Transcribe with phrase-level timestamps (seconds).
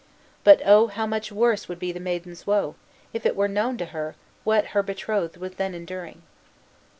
[0.43, 2.73] But oh, how much worse would be the maiden's woe,
[3.13, 6.23] if it were known to her what her betrothed was then enduring!